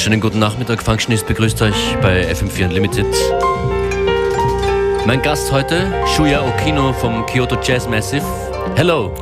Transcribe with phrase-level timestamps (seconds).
[0.00, 0.82] Wunderschönen guten Nachmittag.
[0.82, 3.04] Functionist begrüßt euch bei FM4 Unlimited.
[5.04, 8.24] Mein Gast heute, Shuya Okino vom Kyoto Jazz Massive.
[8.76, 9.12] Hello.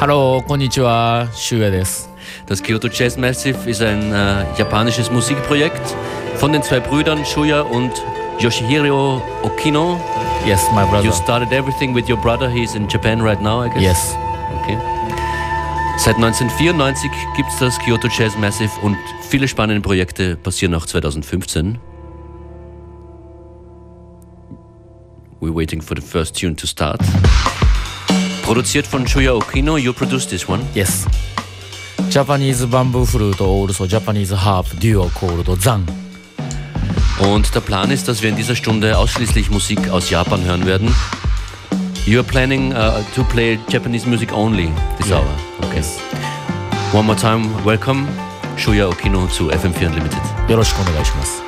[0.00, 2.08] Hallo, konnichiwa, Shuya desu.
[2.46, 5.94] Das Kyoto Jazz Massive ist ein äh, japanisches Musikprojekt
[6.34, 7.92] von den zwei Brüdern Shuya und
[8.40, 10.00] Yoshihiro Okino.
[10.44, 11.04] Yes, my brother.
[11.04, 12.50] You started everything with your brother.
[12.50, 13.80] He's in Japan right now, I guess.
[13.80, 14.25] Yes.
[16.06, 18.96] Seit 1994 gibt es das Kyoto Jazz Massive und
[19.28, 21.80] viele spannende Projekte passieren auch 2015.
[25.40, 27.00] We're waiting for the first tune to start.
[28.44, 30.62] Produziert von Shuya Okino, you produced this one.
[30.74, 31.06] Yes.
[32.08, 35.84] Japanese bamboo flute, also Japanese harp duo called Zang.
[37.18, 40.94] Und der Plan ist, dass wir in dieser Stunde ausschließlich Musik aus Japan hören werden.
[42.06, 45.18] You are planning uh, to play Japanese music only this Yeah.
[45.18, 45.45] hour.
[45.63, 45.83] Okay.
[46.93, 48.07] One more time, welcome
[48.57, 50.49] Shuya Okino zu FM4 Unlimited.
[50.49, 51.41] よろしくお願いします。 「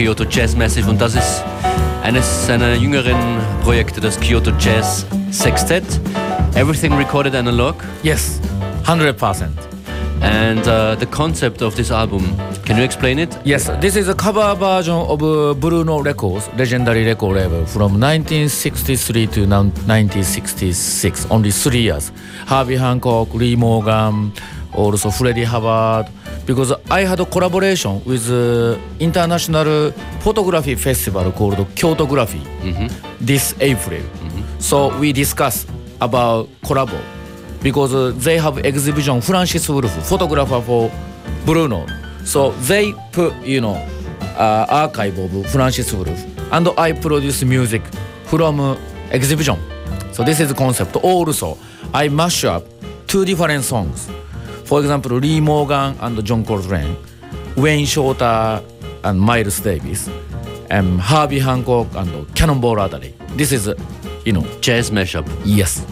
[0.00, 1.44] Kyoto Jazz Massive und das ist
[2.02, 3.18] eines seiner jüngeren
[3.62, 5.84] Projekte, das Kyoto Jazz Sextet.
[6.54, 7.74] Everything recorded analog.
[8.02, 8.40] Yes,
[8.86, 9.48] 100%.
[10.22, 12.22] And uh, the concept of this album,
[12.64, 13.36] can you explain it?
[13.44, 18.00] Yes, this is a cover version of uh, Blue Note Records, legendary record label from
[18.00, 22.10] 1963 to 1966, only three years.
[22.46, 24.32] Herbie Hancock, Lee Morgan,
[24.74, 26.06] also Freddie Hubbard.
[26.46, 32.42] Because I had a collaboration with uh, international photography festival called Kyotography
[33.20, 34.02] this April.
[34.58, 35.68] So we discussed
[36.00, 36.98] about collabo
[37.62, 40.90] because uh, they have exhibition Francis Wolff, photographer for
[41.44, 41.90] Blue Note.
[42.24, 43.76] So they put you know
[44.36, 47.82] uh, archive of Francis Wolff, and I produce music
[48.24, 48.76] from uh,
[49.12, 49.58] exhibition.
[50.12, 50.96] So this is the concept.
[50.96, 51.56] Also,
[51.94, 52.64] I mash up
[53.06, 54.08] two different songs.
[54.70, 56.96] For example, Lee Morgan and John Coltrane,
[57.56, 58.62] Wayne Shorter
[59.02, 60.08] and Miles Davis,
[60.70, 63.12] and Herbie Hancock and Cannonball Adderley.
[63.34, 63.74] This is, uh,
[64.24, 65.26] you know, Jazz mashup.
[65.44, 65.84] yes.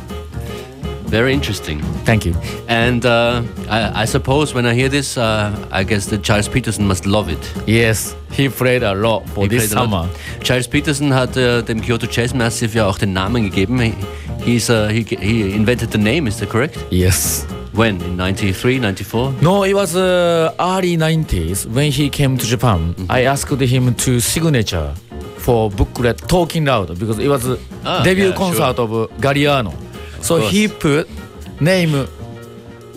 [1.07, 1.83] Very interesting.
[2.05, 2.37] Thank you.
[2.69, 6.87] And uh, I, I suppose when I hear this, uh, I guess that Gilles Peterson
[6.87, 7.53] must love it.
[7.67, 10.09] Yes, he played a lot for He this summer.
[10.45, 13.81] Gilles Peterson hat äh, dem Kyoto Jazz Massive ja auch den Namen gegeben.
[13.81, 13.95] He,
[14.45, 16.79] he's, uh, he, he invented the name, is that correct?
[16.91, 17.45] Yes.
[17.79, 18.01] When?
[18.03, 19.35] In 93, 94?
[19.41, 22.93] No, it was uh, early 90s when he came to Japan.
[23.09, 24.93] I asked him to signature
[25.37, 27.47] for booklet Talking Loud because it was
[27.85, 29.73] Ah, debut yeah, concert of uh, Galliano.
[30.21, 30.51] So course.
[30.51, 31.09] he put
[31.61, 32.09] name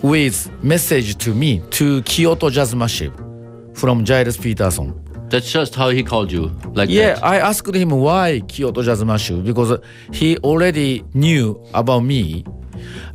[0.02, 3.12] with message to me to Kyoto Jazz Massive
[3.74, 4.92] from Gilles Peterson.
[5.28, 7.24] That's just how he called you, like Yeah, that.
[7.24, 9.78] I asked him why Kyoto Jazz Massive because
[10.12, 12.44] he already knew about me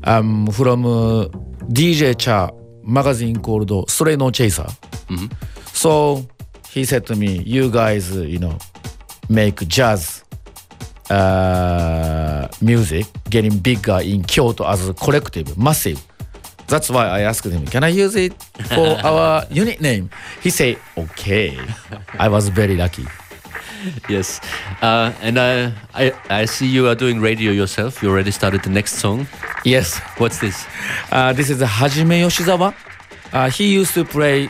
[0.05, 1.25] um, from uh,
[1.69, 2.49] DJ Cha
[2.83, 4.67] magazine called Stray No Chaser.
[5.73, 6.25] So
[6.71, 8.57] he said to me, "You guys, uh, you know,
[9.29, 10.23] make jazz
[11.09, 15.99] uh, music getting bigger in Kyoto as a collective, massive."
[16.67, 18.33] That's why I asked him, "Can I use it
[18.75, 20.09] for our unit name?"
[20.41, 21.57] He said, "Okay."
[22.19, 23.05] I was very lucky.
[24.09, 24.39] Yes.
[24.81, 28.01] Uh, and I, I, I see you are doing radio yourself.
[28.01, 29.27] You already started the next song.
[29.63, 29.99] Yes.
[30.17, 30.65] What's this?
[31.11, 32.73] Uh, this is Hajime Yoshizawa.
[33.33, 34.49] Uh, he used to play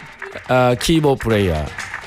[0.50, 1.66] uh, keyboard player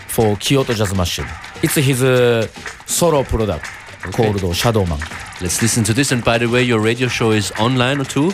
[0.08, 1.28] for Kyoto Jazz Massive.
[1.62, 2.46] It's his uh,
[2.86, 3.66] solo product
[4.12, 5.00] called Shadowman.
[5.40, 6.12] Let's listen to this.
[6.12, 8.32] And by the way, your radio show is online too,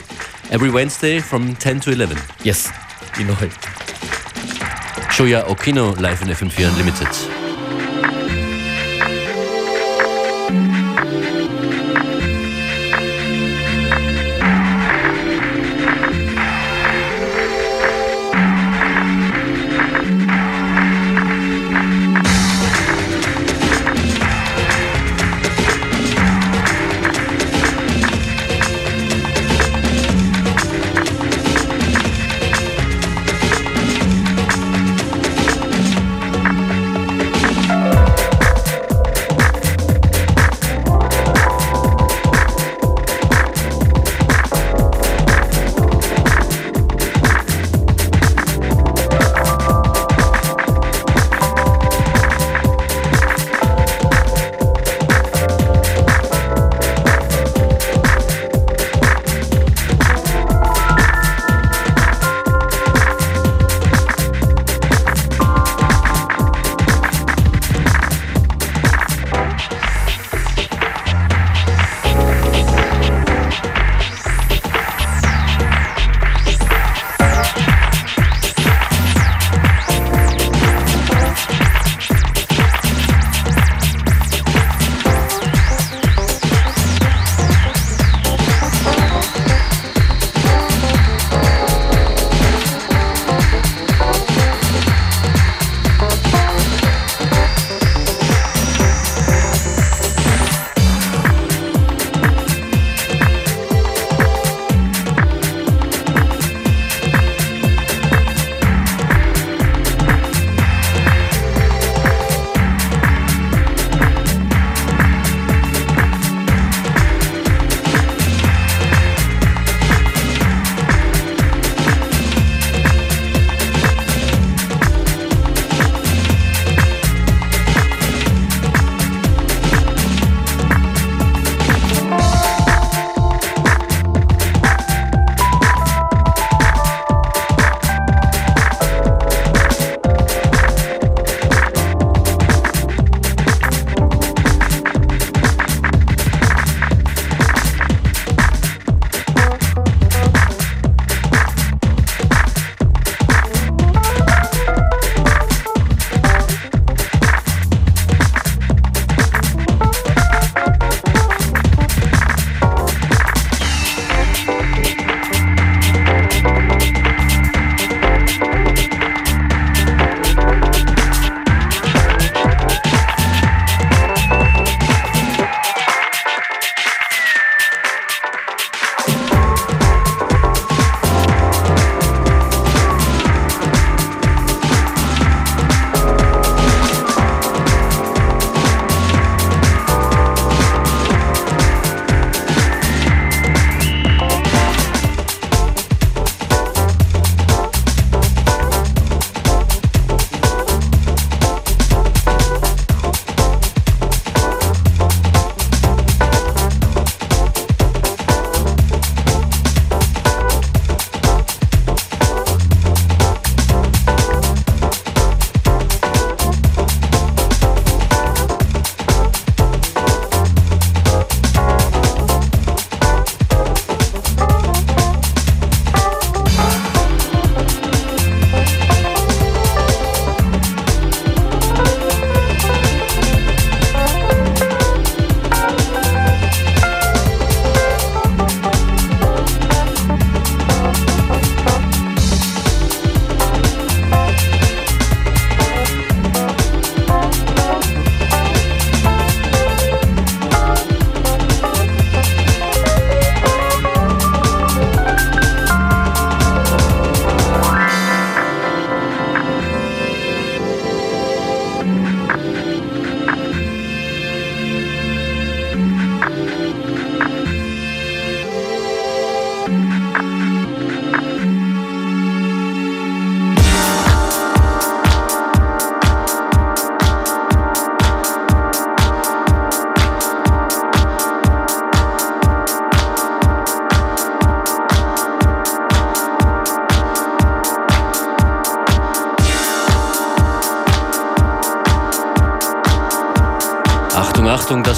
[0.50, 2.18] every Wednesday from 10 to 11.
[2.44, 2.70] Yes,
[3.18, 3.52] you know it.
[5.16, 7.45] Shuya Okino live in FM4 Unlimited.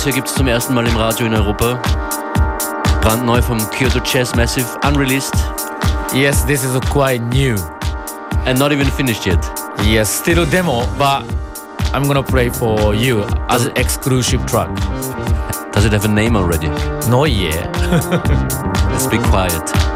[0.08, 1.78] Hier gibt es zum ersten Mal im Radio in Europa.
[3.02, 5.34] Brandneu vom Kyoto Jazz Massive, unreleased.
[6.14, 7.56] Yes, this is quite new.
[8.46, 9.38] And not even finished yet.
[9.84, 11.24] Yes, still a demo, but
[11.92, 14.74] I'm gonna play for you as an exclusive track.
[15.72, 16.68] Does it have a name already?
[17.10, 17.68] No, yeah.
[18.90, 19.87] Let's be quiet.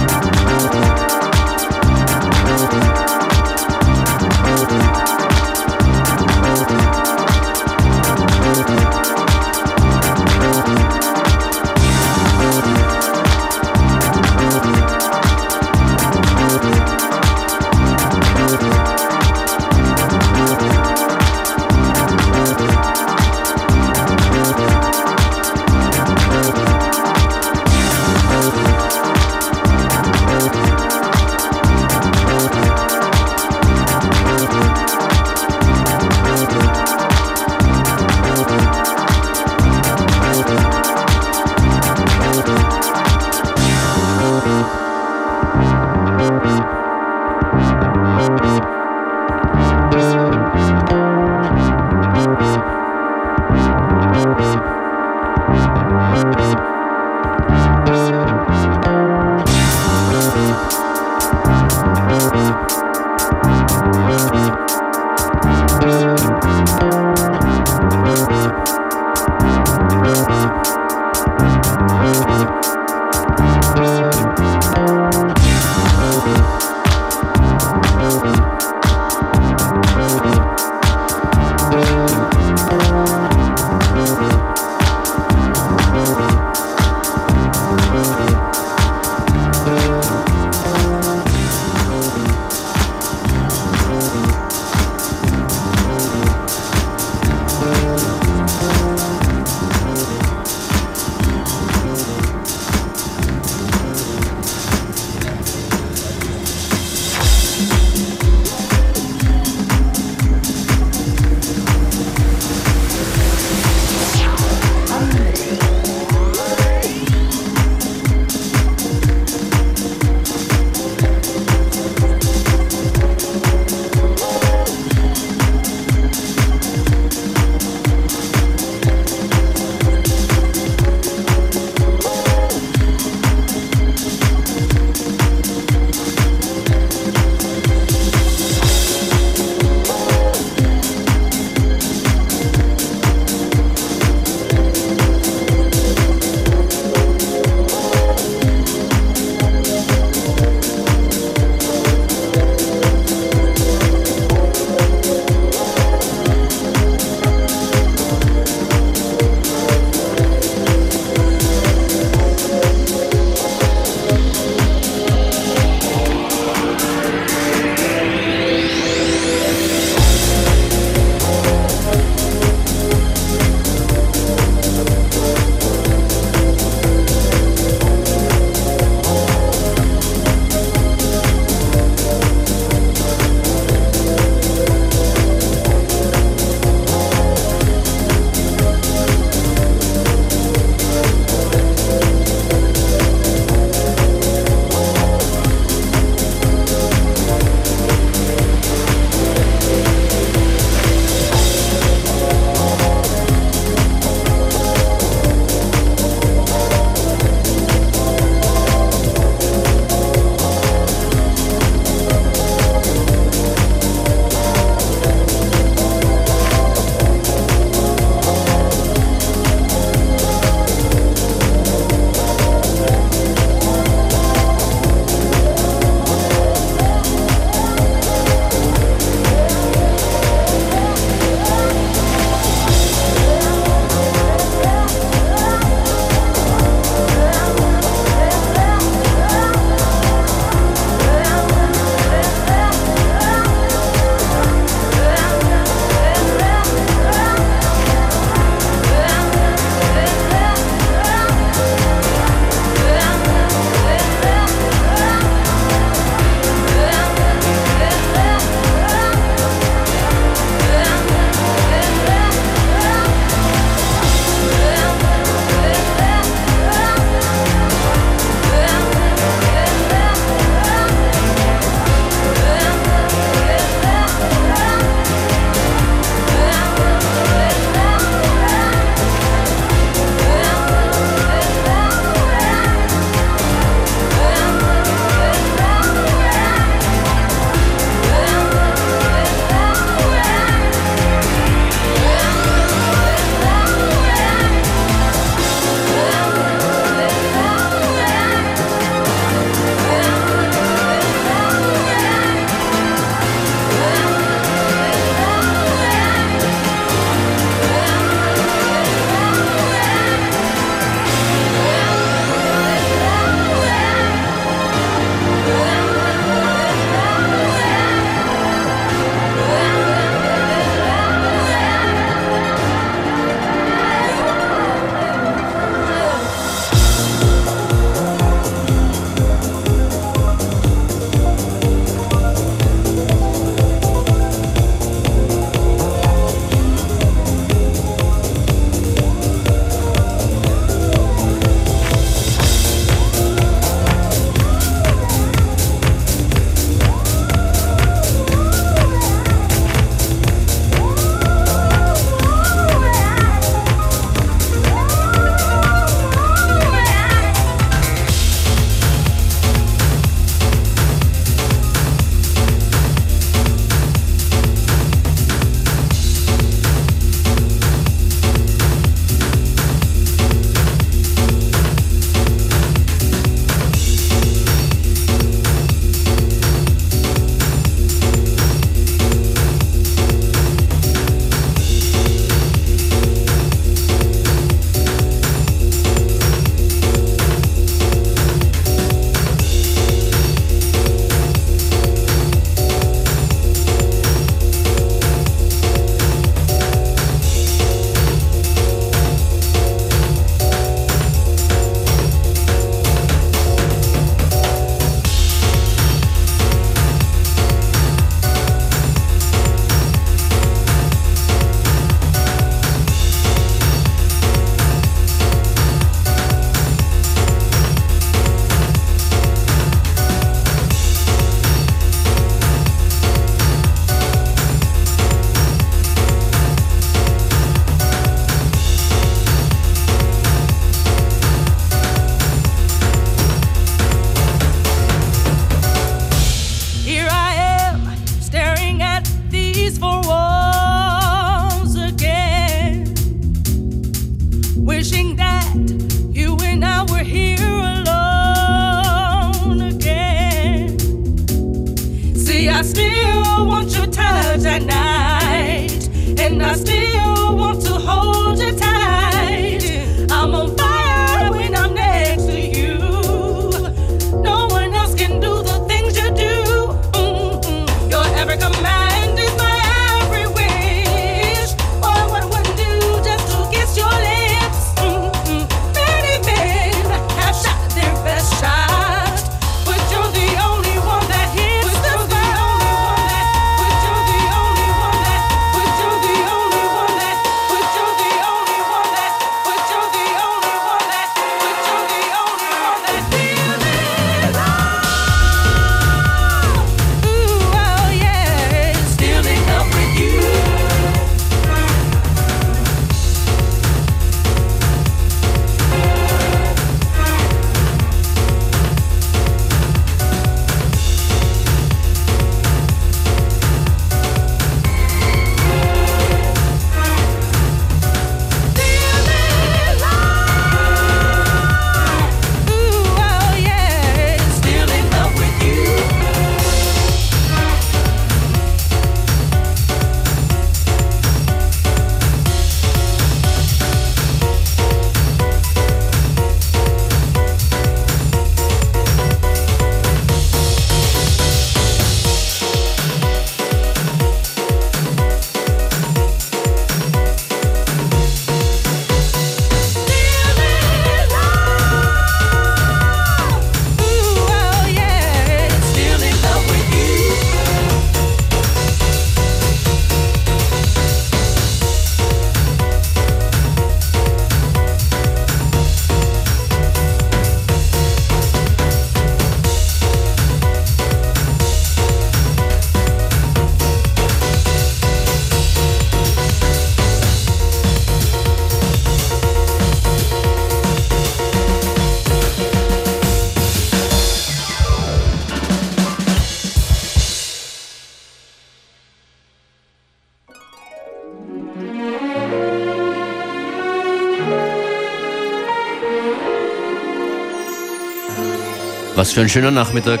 [599.04, 600.00] Was für ein schöner Nachmittag.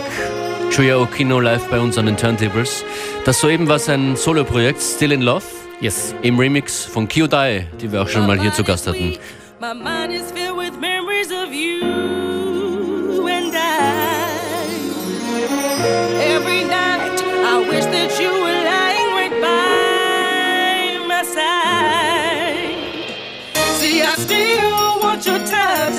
[0.70, 2.82] Shuya Okino live bei uns an den Turntables.
[3.26, 5.44] Das soeben war sein Soloprojekt Still in Love.
[5.78, 6.14] Yes.
[6.22, 9.18] Im Remix von Kyodai, die wir auch schon mal hier zu Gast hatten.
[9.60, 11.82] My mind is filled with memories of you
[13.28, 13.58] and I.
[16.24, 22.78] Every night I wish that you were lying right by my side.
[23.76, 25.98] See, I still want your touch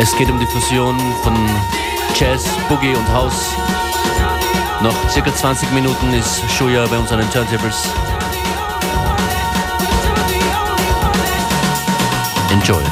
[0.00, 1.34] Es geht um die Fusion von
[2.14, 3.52] Jazz, Boogie und House.
[4.80, 7.88] Noch circa 20 Minuten ist Shuya bei uns an den Turntables.
[12.50, 12.82] Enjoy.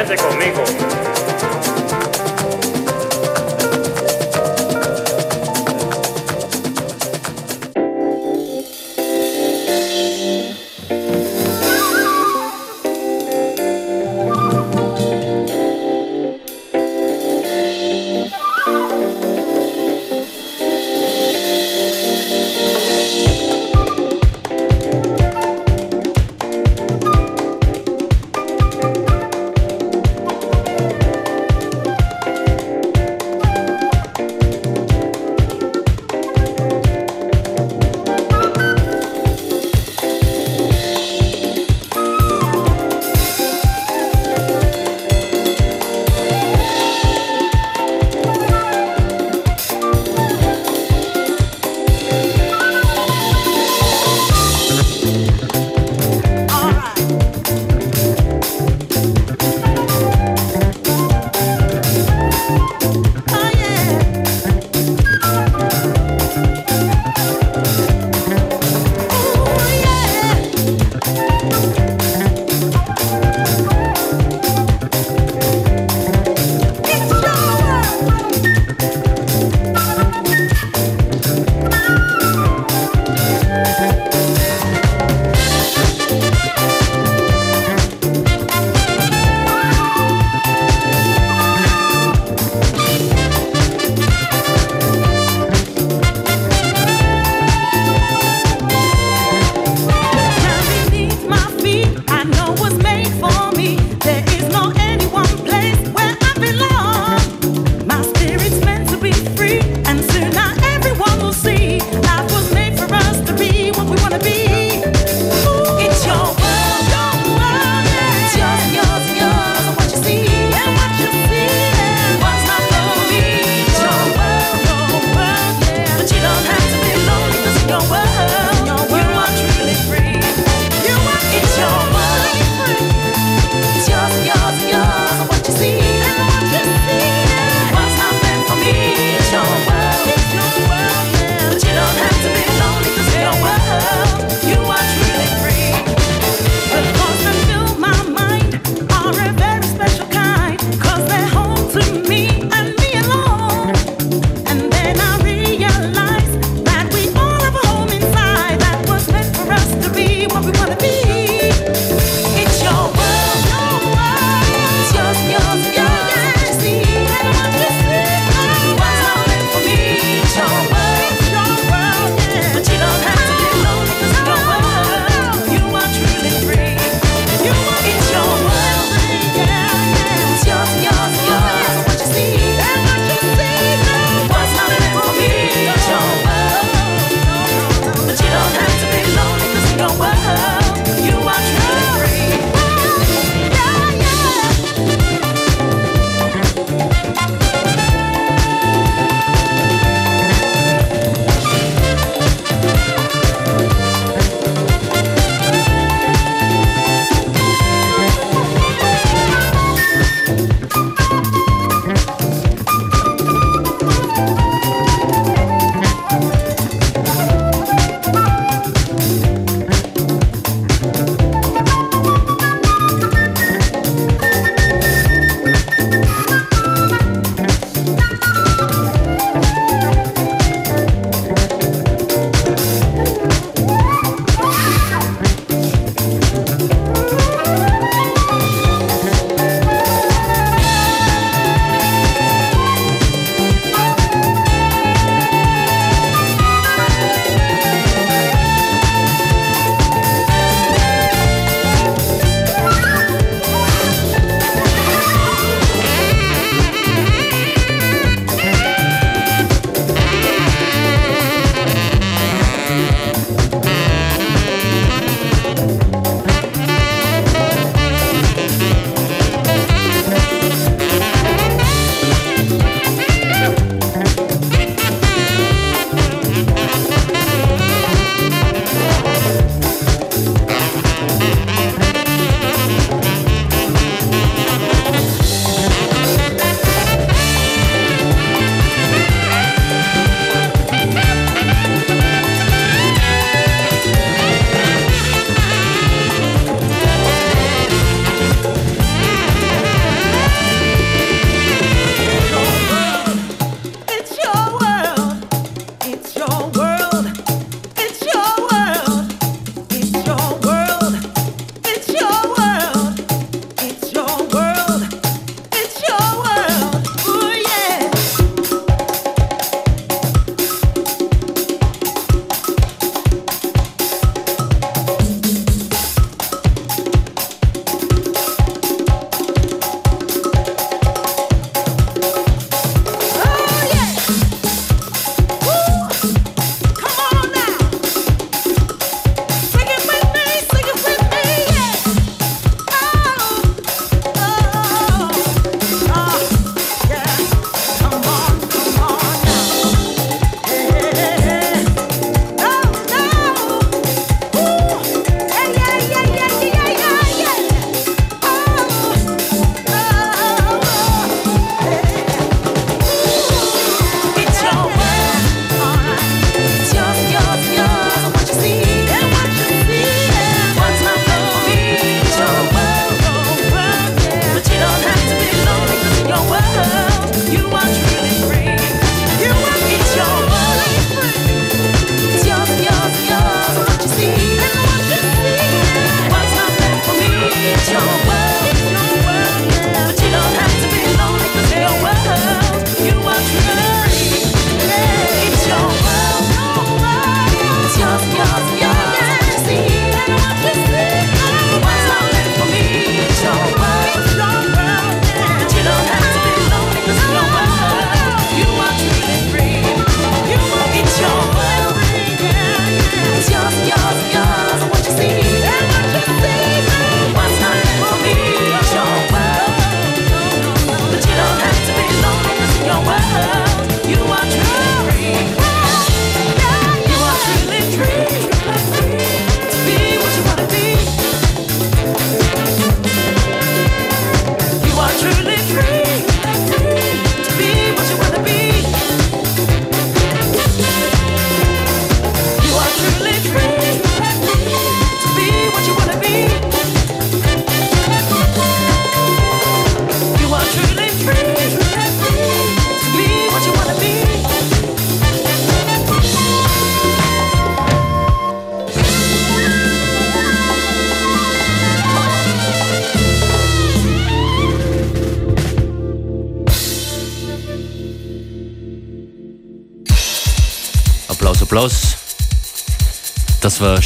[0.00, 0.99] Vete conmigo.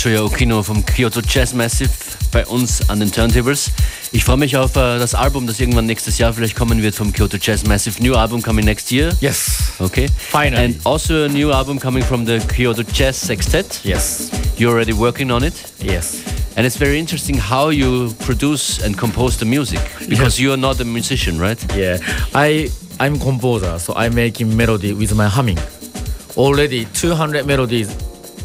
[0.05, 1.89] Shoya Okino vom Kyoto Jazz Massive
[2.31, 3.71] bei uns an den Turntables.
[4.13, 7.11] Ich freue mich auf äh, das Album, das irgendwann nächstes Jahr vielleicht kommen wird vom
[7.11, 8.03] Kyoto Jazz Massive.
[8.03, 9.17] New album coming next year.
[9.23, 9.73] Yes.
[9.79, 10.07] Okay.
[10.31, 10.63] Finally.
[10.63, 13.81] And also a new album coming from the Kyoto Jazz Sextet.
[13.83, 14.31] Yes.
[14.59, 15.55] You're already working on it.
[15.81, 16.23] Yes.
[16.55, 19.81] And it's very interesting how you produce and compose the music
[20.11, 21.59] because you're not a musician, right?
[21.75, 21.97] Yeah.
[22.35, 25.59] I I'm composer, so I'm making melody with my humming.
[26.37, 27.89] Already 200 melodies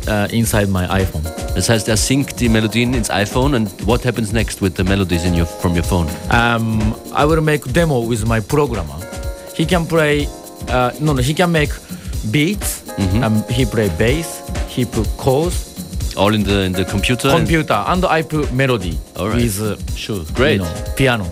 [0.07, 1.38] uh, inside my iPhone.
[1.55, 5.23] Das heißt, er singt die Melodien ins iPhone and what happens next with the melodies
[5.25, 6.07] in your, from your phone?
[6.31, 8.95] Um, I will make demo with my programmer.
[9.55, 10.27] He can play.
[10.69, 11.21] Uh, no, no.
[11.21, 11.71] He can make
[12.31, 12.83] beats.
[13.23, 14.41] Um, he play bass.
[14.67, 15.65] He put chords,
[16.15, 17.29] All in the in the computer.
[17.29, 19.35] and- computer, and I put melody right.
[19.35, 20.59] with uh, Sure, great.
[20.59, 21.25] you know, piano.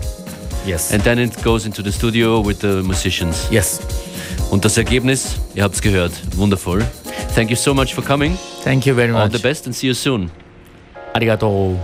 [0.66, 0.92] Yes.
[0.92, 3.46] And then it goes into the studio with the musicians.
[3.50, 3.80] yes.
[4.50, 6.82] Und das Ergebnis, ihr habt's gehört, wundervoll.
[7.34, 8.36] Thank you so much for coming.
[8.68, 9.22] Thank you very much.
[9.22, 10.30] All the best and see you soon.
[11.14, 11.78] Arigato.